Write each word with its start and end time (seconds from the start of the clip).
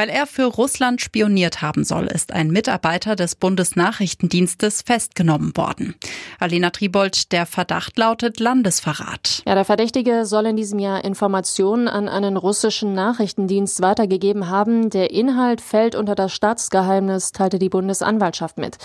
Weil 0.00 0.08
er 0.08 0.26
für 0.26 0.46
Russland 0.46 1.02
spioniert 1.02 1.60
haben 1.60 1.84
soll, 1.84 2.06
ist 2.06 2.32
ein 2.32 2.48
Mitarbeiter 2.48 3.16
des 3.16 3.36
Bundesnachrichtendienstes 3.36 4.80
festgenommen 4.80 5.54
worden. 5.58 5.94
Alena 6.38 6.70
Tribold, 6.70 7.32
der 7.32 7.44
Verdacht 7.44 7.98
lautet 7.98 8.40
Landesverrat. 8.40 9.42
Ja, 9.46 9.54
der 9.54 9.66
Verdächtige 9.66 10.24
soll 10.24 10.46
in 10.46 10.56
diesem 10.56 10.78
Jahr 10.78 11.04
Informationen 11.04 11.86
an 11.86 12.08
einen 12.08 12.38
russischen 12.38 12.94
Nachrichtendienst 12.94 13.82
weitergegeben 13.82 14.48
haben. 14.48 14.88
Der 14.88 15.10
Inhalt 15.10 15.60
fällt 15.60 15.94
unter 15.94 16.14
das 16.14 16.32
Staatsgeheimnis, 16.32 17.32
teilte 17.32 17.58
die 17.58 17.68
Bundesanwaltschaft 17.68 18.56
mit. 18.56 18.78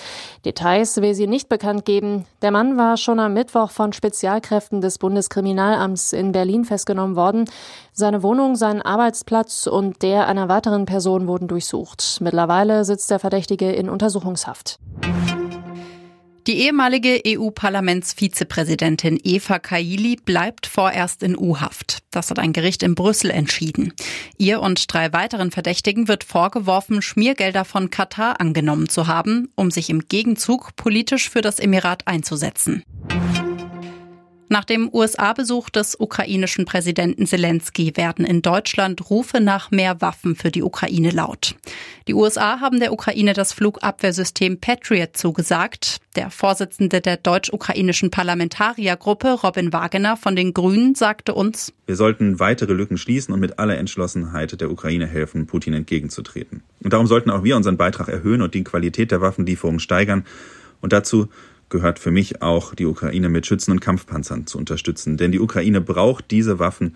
Details 0.44 0.98
will 0.98 1.13
sie 1.13 1.27
nicht 1.27 1.48
bekannt 1.48 1.86
geben. 1.86 2.26
Der 2.41 2.52
Mann 2.52 2.76
war 2.76 2.98
schon 2.98 3.22
am 3.22 3.34
Mittwoch 3.34 3.72
von 3.72 3.94
Spezialkräften 3.94 4.82
des 4.82 4.98
Bundeskriminalamts 4.98 6.12
in 6.12 6.34
Berlin 6.34 6.66
festgenommen 6.66 7.16
worden. 7.16 7.45
Seine 7.94 8.22
Wohnung, 8.22 8.58
sein 8.58 8.82
Arbeitsplatz 8.82 9.68
und 9.68 10.02
der 10.02 10.27
einer 10.27 10.50
weiteren 10.50 10.86
Person 10.86 11.05
wurden 11.05 11.48
durchsucht. 11.48 12.18
Mittlerweile 12.22 12.86
sitzt 12.86 13.12
der 13.12 13.20
Verdächtige 13.20 13.72
in 13.72 13.90
Untersuchungshaft. 13.90 14.80
Die 16.48 16.59
ehemalige 16.59 17.23
EU-Parlamentsvizepräsidentin 17.26 19.20
Eva 19.23 19.58
Kaili 19.58 20.16
bleibt 20.16 20.68
vorerst 20.68 21.23
in 21.23 21.36
U-Haft. 21.36 22.04
Das 22.12 22.30
hat 22.30 22.38
ein 22.38 22.54
Gericht 22.54 22.84
in 22.84 22.94
Brüssel 22.94 23.31
entschieden. 23.31 23.94
Ihr 24.38 24.62
und 24.62 24.94
drei 24.94 25.12
weiteren 25.12 25.50
Verdächtigen 25.50 26.08
wird 26.08 26.23
vorgeworfen, 26.23 27.02
Schmiergelder 27.02 27.66
von 27.66 27.90
Katar 27.90 28.40
angenommen 28.40 28.90
zu 28.90 29.08
haben, 29.08 29.50
um 29.56 29.72
sich 29.72 29.90
im 29.90 30.08
Gegenzug 30.08 30.76
politisch 30.76 31.31
für 31.31 31.42
das 31.42 31.58
Emirat 31.58 32.08
einzusetzen. 32.08 32.84
Nach 34.48 34.64
dem 34.64 34.90
USA-Besuch 34.94 35.70
des 35.72 36.00
ukrainischen 36.00 36.66
Präsidenten 36.66 37.26
Zelensky 37.26 37.94
werden 37.96 38.26
in 38.26 38.44
Deutschland 38.44 39.10
Rufe 39.10 39.42
nach 39.42 39.72
mehr 39.72 40.02
Waffen 40.02 40.36
für 40.36 40.52
die 40.52 40.62
Ukraine 40.62 41.10
laut. 41.10 41.56
Die 42.08 42.14
USA 42.14 42.60
haben 42.60 42.80
der 42.80 42.94
Ukraine 42.94 43.34
das 43.34 43.54
Flugabwehrsystem 43.54 44.60
Patriot 44.60 45.18
zugesagt. 45.18 45.98
Der 46.16 46.30
Vorsitzende 46.30 47.02
der 47.02 47.18
deutsch-ukrainischen 47.18 48.12
Parlamentariergruppe, 48.12 49.34
Robin 49.42 49.73
Wagener 49.73 50.16
von 50.16 50.36
den 50.36 50.54
Grünen, 50.54 50.94
sagte 50.94 51.34
uns, 51.34 51.73
wir 51.88 51.96
sollten 51.96 52.40
weitere 52.40 52.73
Lücken 52.73 53.00
schließen 53.00 53.34
und 53.34 53.40
mit 53.40 53.58
aller 53.58 53.78
Entschlossenheit 53.78 54.62
der 54.62 54.70
Ukraine 54.70 55.08
helfen, 55.08 55.48
Putin 55.48 55.73
entgegenzutreten. 55.73 56.62
Und 56.84 56.94
darum 56.94 57.08
sollten 57.08 57.32
auch 57.32 57.44
wir 57.44 57.56
unseren 57.56 57.78
Beitrag 57.78 58.10
erhöhen 58.10 58.44
und 58.44 58.54
die 58.54 58.64
Qualität 58.64 59.10
der 59.10 59.22
Waffenlieferungen 59.22 59.80
steigern. 59.80 60.23
Und 60.82 60.94
dazu 60.94 61.30
gehört 61.69 61.99
für 61.99 62.11
mich 62.11 62.41
auch, 62.41 62.75
die 62.75 62.85
Ukraine 62.85 63.30
mit 63.30 63.45
Schützen 63.45 63.71
und 63.71 63.81
Kampfpanzern 63.81 64.47
zu 64.47 64.58
unterstützen. 64.58 65.17
Denn 65.17 65.31
die 65.31 65.39
Ukraine 65.39 65.81
braucht 65.81 66.31
diese 66.31 66.59
Waffen, 66.59 66.95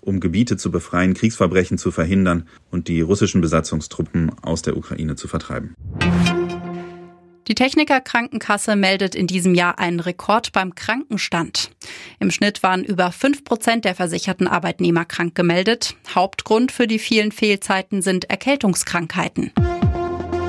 um 0.00 0.20
Gebiete 0.20 0.56
zu 0.56 0.70
befreien, 0.70 1.14
Kriegsverbrechen 1.14 1.78
zu 1.78 1.90
verhindern 1.90 2.48
und 2.70 2.88
die 2.88 3.00
russischen 3.00 3.40
Besatzungstruppen 3.40 4.32
aus 4.42 4.62
der 4.62 4.76
Ukraine 4.76 5.16
zu 5.16 5.28
vertreiben. 5.28 5.74
Die 7.48 7.54
Techniker 7.56 8.00
Krankenkasse 8.00 8.76
meldet 8.76 9.14
in 9.14 9.26
diesem 9.26 9.54
Jahr 9.54 9.78
einen 9.78 10.00
Rekord 10.00 10.52
beim 10.52 10.74
Krankenstand. 10.74 11.70
Im 12.20 12.30
Schnitt 12.30 12.62
waren 12.62 12.84
über 12.84 13.10
fünf 13.10 13.44
Prozent 13.44 13.84
der 13.84 13.96
versicherten 13.96 14.46
Arbeitnehmer 14.46 15.04
krank 15.04 15.34
gemeldet. 15.34 15.96
Hauptgrund 16.14 16.70
für 16.70 16.86
die 16.86 17.00
vielen 17.00 17.32
Fehlzeiten 17.32 18.00
sind 18.00 18.30
Erkältungskrankheiten. 18.30 19.50